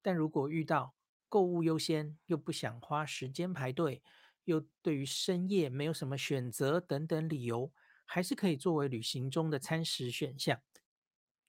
[0.00, 0.94] 但如果遇到
[1.28, 4.00] 购物优先，又不想花时间排队，
[4.44, 7.72] 又对于深夜没有什么选择等等理由，
[8.06, 10.62] 还是可以作为旅行中的餐食选项。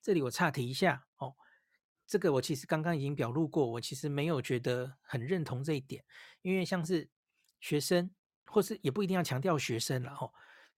[0.00, 1.36] 这里我岔题一下哦，
[2.08, 6.04] 这个我其实刚刚已经表露过，我其实没有觉得很认同这一点，
[6.40, 7.08] 因为像是
[7.60, 8.12] 学生，
[8.46, 10.32] 或是也不一定要强调学生了哦。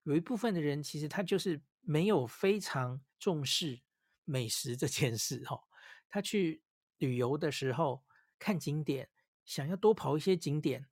[0.05, 3.83] 有一部分的人其实他就是没有非常重视
[4.25, 5.61] 美食这件事哈，
[6.09, 6.63] 他去
[6.99, 8.05] 旅游的时候
[8.39, 9.11] 看景点，
[9.45, 10.87] 想要多跑一些景点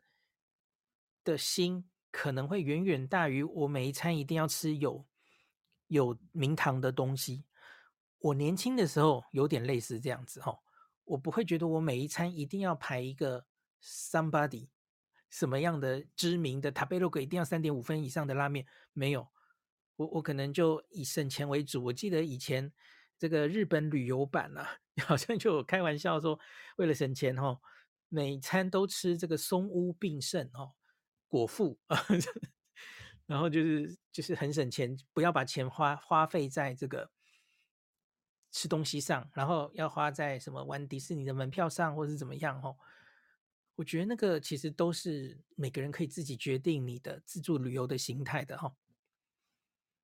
[1.25, 5.07] 的心，可能会远远大于我每一餐一定要吃有
[5.87, 7.45] 有名堂的东西。
[8.19, 10.59] 我年轻的时候有点类似这样子哈，
[11.05, 13.47] 我不会觉得我每一餐一定要排一个
[13.83, 14.69] somebody
[15.33, 19.27] 什么样的知名的 Tabelog 一定要三点五分以上的拉面，没有，
[19.97, 21.83] 我我可能就以省钱为主。
[21.85, 22.71] 我记得以前
[23.19, 26.39] 这个日本旅游版啊， 好像就有开玩笑说，
[26.77, 27.59] 为了省钱哈，
[28.11, 30.75] 每餐都吃这个松屋并盛哦，
[31.27, 31.99] 果腹啊，
[33.25, 37.11] 然后就是就是很省钱，不要把钱花花费在这个。
[38.55, 42.61] 吃东西上，然后要花在什么玩迪士尼的门票上，或是怎么样？
[42.61, 42.77] 哦，
[43.77, 48.75] 我觉得那个其实都是每个人可以自己决定你的自助旅游的形态的哈。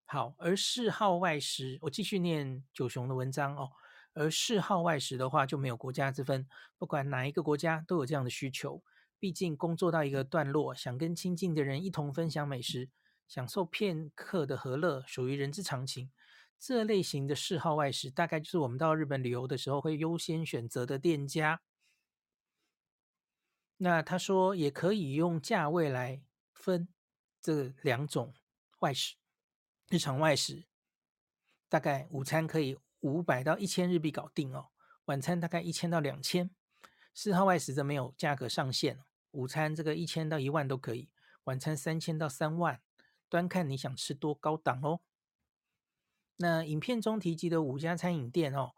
[0.07, 3.71] 好，而嗜好外食，我继续念九雄的文章哦。
[4.15, 8.83] 而嗜好外食的话，就没有国家之分，不管哪一个国家都有这样的需求。
[9.21, 12.89] 毕竟工作到一个段落，想跟亲近的人一同分享美食，
[13.29, 16.11] 享受片刻的和乐，属于人之常情。
[16.59, 21.61] 这类型的嗜好外食，大概就是我们到日本旅游的时候会优先选择的店家。
[23.79, 26.21] 那他说也可以用价位来
[26.53, 26.89] 分
[27.41, 28.35] 这两种
[28.81, 29.17] 外食，
[29.89, 30.67] 日常外食
[31.69, 34.69] 大概午餐可以五百到一千日币搞定哦，
[35.05, 36.51] 晚餐大概一千到两千。
[37.15, 41.09] 四号外食则没有价格上限，午餐这个一千到一万都可以，
[41.45, 42.81] 晚餐三千到三万，
[43.29, 45.01] 端看你想吃多高档哦。
[46.37, 48.73] 那影片中提及的五家餐饮店哦，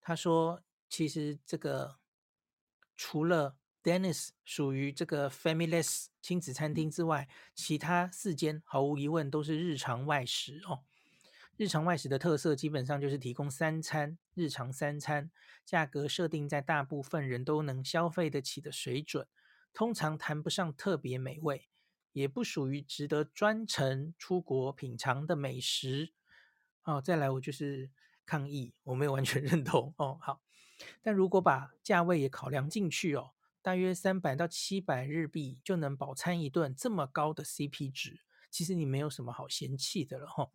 [0.00, 1.98] 他说其实这个
[2.96, 10.84] 除了 Dennis 属于这个 Familyless 亲子餐厅之外，其他四间毫无疑问都是日常外食哦。
[11.56, 15.30] 日常外食的特色基本上就是提供三餐，日常三餐，
[15.64, 19.26] 价格设定在大部分人都能消费得起的水准，
[19.74, 21.68] 通常谈不上特别美味，
[22.12, 26.12] 也不属于值得专程出国品尝的美食。
[26.84, 27.90] 哦，再来我就是
[28.24, 30.18] 抗议，我没有完全认同哦。
[30.22, 30.40] 好，
[31.02, 38.20] 但如果把价位也考量进去哦，大约三百到七百日币就能饱餐一顿，这么高的 CP 值，
[38.50, 40.50] 其实你没有什么好嫌弃的了哈、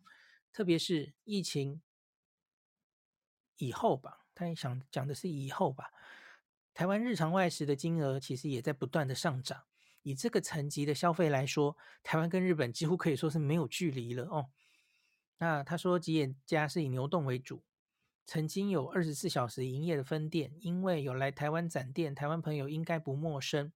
[0.52, 1.80] 特别是疫情
[3.56, 5.90] 以后吧，他也想讲的是以后吧。
[6.74, 9.64] 台湾日常外食的金额其实也在不断的上涨，
[10.02, 14.50] 以这个层级的消费来说，台湾跟日本几乎可以说是没有距离了哦。
[15.38, 17.62] 那他说吉野家是以牛丼为主，
[18.26, 23.72] 曾经有二十四小时营业的分店，因为有来台湾展店，台湾朋友应该不陌生。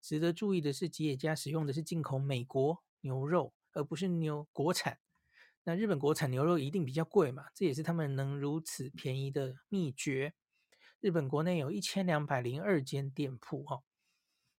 [0.00, 4.98] 值得注意的是，吉野家使用的是进口美国牛肉，而不是牛国产。
[5.64, 7.46] 那日本国产牛肉一定比较贵嘛？
[7.54, 10.32] 这也是他们能如此便宜的秘诀。
[11.00, 13.82] 日本国内有一千两百零二间店铺哈。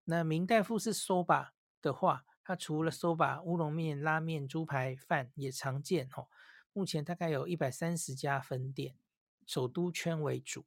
[0.06, 1.50] 那明代富士 soba
[1.82, 2.26] 的话。
[2.44, 6.28] 它除了 soba、乌龙面、拉面、猪排饭也常见哦。
[6.74, 8.96] 目前大概有一百三十家分店，
[9.52, 10.66] 首都圈为主。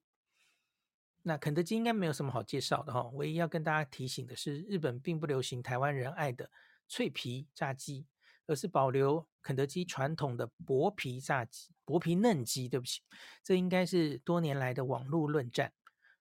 [1.22, 3.04] 那肯德基应该没有什么好介绍的哈。
[3.14, 6.50] 唯一要跟大家提醒的是，日本并不流行台湾人爱的
[6.86, 8.06] 脆皮炸鸡，
[8.46, 12.68] 而是保留肯德基传统的薄皮炸鸡、薄皮嫩鸡。
[12.68, 13.00] 对不起，
[13.42, 15.72] 这应该是多年来的网络论战。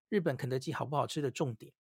[0.07, 1.73] 日本肯德基好不好吃的重点。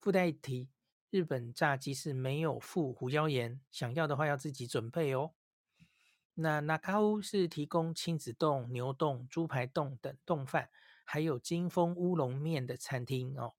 [0.00, 0.68] 附带一提。
[1.10, 5.32] 日本炸鸡是没有附胡椒盐，想要的话要自己准备哦。
[6.40, 10.70] 那那卡乌是提供亲子丼、牛丼、猪排丼等冻饭，
[11.04, 13.54] 还有金峰乌龙面的餐厅哦。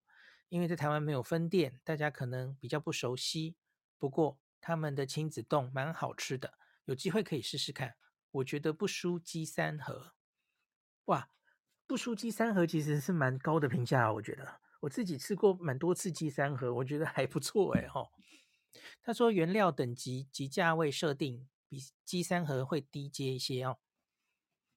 [0.48, 3.58] 因为在台湾没有分店，大家可能比较不熟悉。
[3.98, 6.54] 不过他们的亲子丼蛮好吃的，
[6.86, 7.96] 有机会可以试试看。
[8.32, 10.14] 我觉得不输鸡三和。
[11.06, 11.30] 哇，
[11.86, 14.62] 不输鸡三和其实是蛮高的评价，我觉得。
[14.80, 18.10] 我自己吃过蛮多次鸡三和，我觉得还不错哎哈。
[19.02, 23.78] 他说原料等级及价位设定比鸡三和会低阶一些哦。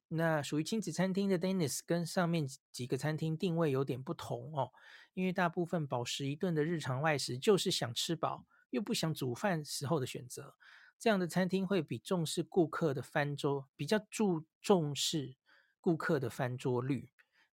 [0.09, 4.71] 那属于亲子餐厅的 Dennis 跟上面几个餐厅定位有点不同哦，
[5.15, 10.55] 因为大部分饱食一顿的日常外食就是想吃饱又不想煮饭时候的选择，
[10.99, 15.37] 这样的餐厅会比重视顾客的翻桌，比较注重视
[15.81, 17.11] 顾客的翻桌率。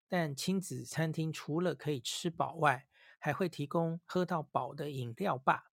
[0.09, 2.87] 但亲子餐厅除了可以吃饱外，
[3.19, 5.71] 还会提供喝到饱的饮料吧，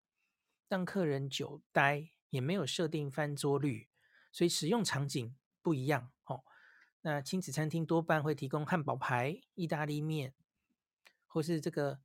[0.68, 3.89] 让客人久待，也没有设定翻桌率，
[4.33, 6.45] 所以使用场景不一样哦。
[7.03, 10.35] 那亲子餐厅多半会提供汉堡排、意大利面，
[11.27, 12.01] 或是这个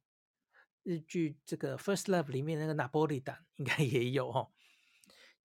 [0.84, 4.52] 日剧这个《First Love》里面那个拿破里蛋应该也有哦。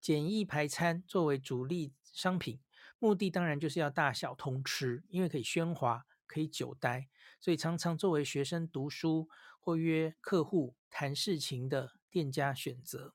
[0.00, 2.60] 简易排餐作为主力商品，
[2.98, 6.06] 目的当然就是要大小通吃，因为可以喧哗。
[6.28, 7.08] 可以久待，
[7.40, 9.28] 所以常常作为学生读书
[9.60, 13.14] 或约客户谈事情的店家选择。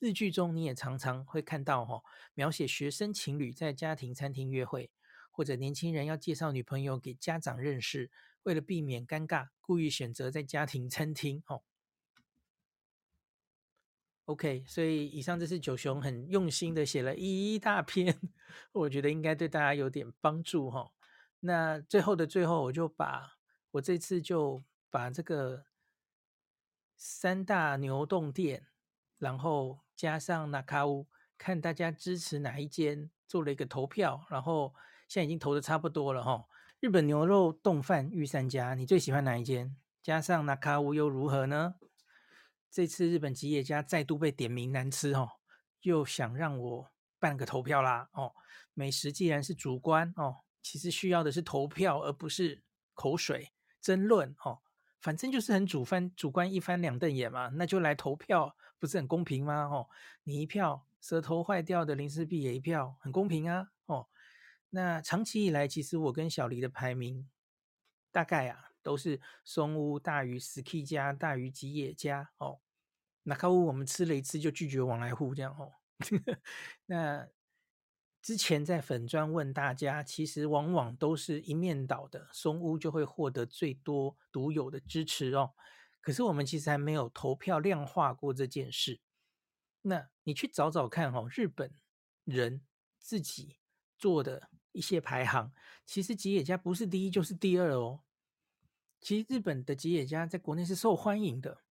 [0.00, 2.02] 日剧中你也常常会看到哈，
[2.34, 4.90] 描写学生情侣在家庭餐厅约会，
[5.30, 8.10] 或者年轻人要介绍女朋友给家长认识，
[8.44, 11.42] 为了避免尴尬，故意选择在家庭餐厅。
[11.46, 11.62] 哦
[14.24, 18.18] ，OK，所以以上这是九熊很用心的写了一大篇，
[18.72, 20.90] 我觉得应该对大家有点帮助哈。
[21.40, 23.36] 那最后的最后，我就把
[23.72, 25.66] 我这次就把这个
[26.96, 28.66] 三大牛洞店，
[29.20, 31.06] 然后加上那卡屋，
[31.38, 34.74] 看大家支持哪一间，做了一个投票，然后
[35.06, 36.46] 现在已经投的差不多了哈。
[36.80, 39.76] 日本牛肉冻饭御三家，你最喜欢哪一间？
[40.02, 41.74] 加上那卡屋又如何呢？
[42.70, 45.28] 这次日本吉野家再度被点名难吃哦，
[45.82, 48.32] 又想让我办个投票啦哦。
[48.72, 52.62] 美食既然是主观哦，其实需要的是投票，而不是
[52.94, 53.52] 口水
[53.82, 54.60] 争论哦。
[55.00, 59.66] 反正就是很主观，主观一翻两瞪眼嘛，那就来投票，不是很公平吗？
[59.66, 59.88] 哦，
[60.24, 63.70] 你一票，舌头坏掉的林氏璧也一票，很公平啊。
[63.86, 64.08] 哦，
[64.70, 67.28] 那长期以来，其实我跟小黎的排名
[68.10, 72.58] 大概啊，都是松屋大于 Ski 家大于吉野家哦。
[73.22, 75.72] 那卡屋我们吃了一次就拒绝往来户这样哦。
[76.86, 77.28] 那。
[78.22, 85.54] 之前在粉专问大家，其实往往都是一面倒的，松屋就会获得最多独有的支持哦。
[86.00, 89.00] 可是我们其实还没有投票量化过这件事。
[89.82, 91.72] 那你去找找看哦，日本
[92.24, 92.62] 人
[92.98, 93.56] 自己
[93.96, 95.52] 做的一些排行，
[95.84, 98.00] 其实吉野家不是第一就是第二哦。
[99.00, 101.62] 其实日本的吉野家在国内是受欢迎的，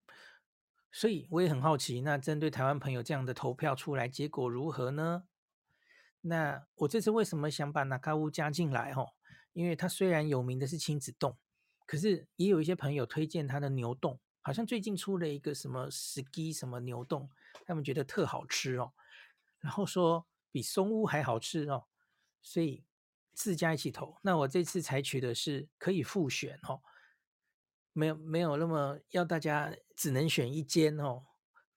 [0.90, 5.24] 所以我也很好奇，那针对台湾朋友这样的投票出来，结果如何呢？
[6.22, 8.90] 那我这次为什么想把那卡屋加进来？
[8.92, 9.14] 哦，
[9.52, 11.38] 因为它虽然有名的是亲子洞，
[11.90, 17.28] 可是也有一些朋友推荐他的牛洞，好像最近出了一个什么 ski 什么牛洞，
[17.66, 18.92] 他们觉得特好吃哦，
[19.58, 21.86] 然后说比松屋还好吃哦，
[22.40, 22.84] 所以
[23.32, 24.16] 自家一起投。
[24.22, 26.80] 那我这次采取的是可以复选哦，
[27.92, 31.24] 没有没有那么要大家只能选一间哦，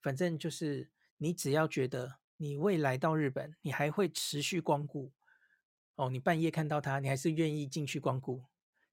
[0.00, 2.20] 反正就是你只要觉得。
[2.36, 5.12] 你未来到日本，你还会持续光顾
[5.94, 6.10] 哦。
[6.10, 8.42] 你半夜看到它，你还是愿意进去光顾，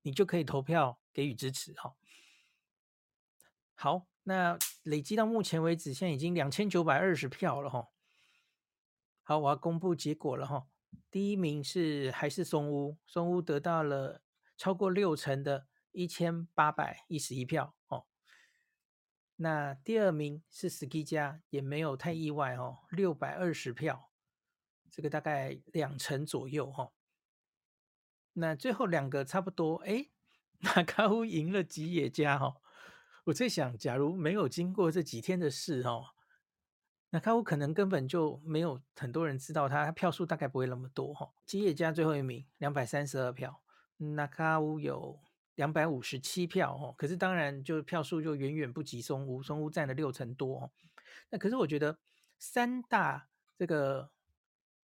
[0.03, 1.95] 你就可以投票给予支持哈、
[3.75, 7.89] 好，那累积到目前为止，现在已经两千九百二十票了哈、
[9.23, 10.67] 好，我要公布结果了哈、
[11.09, 14.21] 第一名是还是松屋，松屋得到了
[14.57, 18.05] 超过六成的一千八百一十一票哦。
[19.37, 24.11] 那第二名是 Ski 家，也没有太意外哦，六百二十票，
[24.89, 26.91] 这个大概两成左右哈、
[28.33, 30.07] 那最后两个差不多，哎，
[30.59, 32.55] 那卡屋赢了吉野家哈、哦。
[33.25, 36.05] 我在想，假如没有经过这几天的事哦，
[37.09, 41.29] 那卡屋可能根本就没有很多人知道他，他票数大概不会那么多哈、哦。
[41.45, 43.61] 吉野家最后一名，两百三十二票，
[43.97, 45.19] 那卡屋有。
[45.55, 50.71] 两百五十七票哦，可是当然就票数就远远不及松屋，松屋占了六成多哦。
[51.29, 51.99] 那可是我觉得
[52.39, 53.27] 三大
[53.57, 54.09] 这个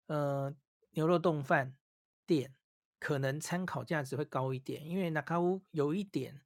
[0.08, 0.54] 呃
[0.92, 1.76] 牛肉冻饭
[2.28, 2.54] 店
[3.00, 6.42] 可能参考价值会高一点，因为那卡屋有一点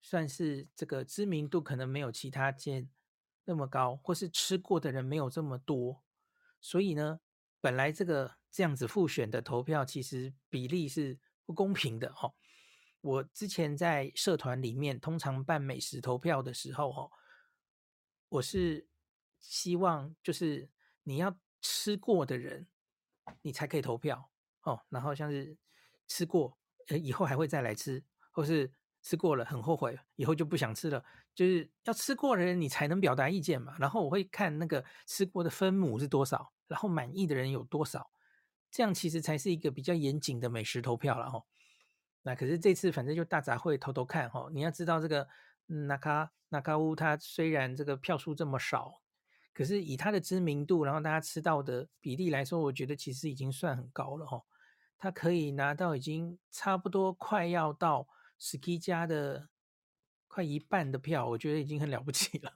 [0.00, 2.88] 算是这个知名度可能没有其他间
[3.44, 6.02] 那么高，或是吃过的人没有这么多，
[6.60, 7.20] 所以呢，
[7.60, 12.34] 本来这个这样子复选的投票其实比例是不公平的哦。
[13.00, 17.10] 我之前在社团里面，通常办美食投票的时候，哈，
[18.28, 18.86] 我是
[19.40, 20.70] 希望就是
[21.02, 22.68] 你要吃过的人，
[23.42, 24.30] 你才可以投票
[24.62, 24.82] 哦。
[24.88, 25.56] 然后像是
[26.12, 26.58] 吃过，
[26.88, 31.02] 呃，以后还会再来吃，或是吃过了很后悔，以后就不想吃了，
[31.34, 33.74] 就是要吃过的人你才能表达意见嘛。
[33.78, 38.10] 然后我会看那个吃过的分母是多少，然后满意的人有多少，
[38.70, 41.42] 这样其实才是一个比较严谨的美食投票了，哈。
[42.24, 45.26] 那可是这次反正就大杂烩偷偷看哈，你要知道这个
[45.64, 49.00] 那卡那卡屋它虽然这个票数这么少，
[49.54, 54.42] 可是以它的知名度，然后大家吃到的比例来说，我觉得其实已经算很高了哈。
[55.02, 58.06] 他可以拿到已经差不多快要到
[58.38, 59.48] Ski 家的
[60.28, 62.52] 快一半的票，我觉得已经很了不起了。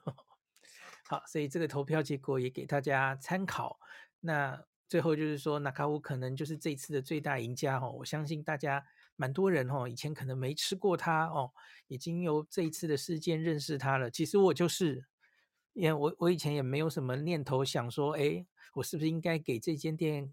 [1.09, 3.77] 好，所以这个投票结果也给大家参考。
[4.21, 8.85] 那最后就是说，那卡屋可能就是这次的最大赢家哈，我相信大家。
[9.19, 11.51] 蛮多人哦，以前可能没吃过它哦，
[11.87, 14.11] 已经由这一次的事件认识它了。
[14.11, 15.07] 其实我就是，
[15.73, 18.45] 因为我我以前也没有什么念头想说，哎，
[18.75, 20.31] 我是不是应该给这间店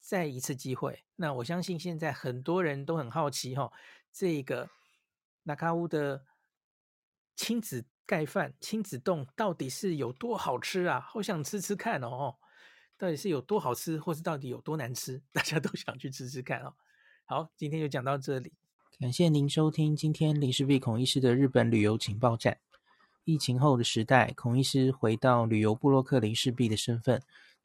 [0.00, 1.04] 再一次机会？
[1.16, 3.72] 那我相信现在很多人都很好奇哈、哦，
[4.12, 4.68] 这个
[5.42, 6.24] 那卡屋的
[7.36, 11.00] 亲子盖饭、亲子冻到底是有多好吃啊？
[11.00, 12.36] 好想吃吃看哦，
[12.96, 15.22] 到底是有多好吃，或是到底有多难吃？
[15.32, 16.74] 大家都想去吃吃看哦。
[17.24, 18.52] 好，今天就讲到这里，
[18.98, 22.58] 感谢您收听今天林氏璧孔医师的日本旅游情报站。
[23.24, 27.22] 疫情后的时代，孔医师回到旅游部落客林氏璧的身份，